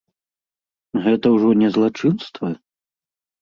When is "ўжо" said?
1.35-1.49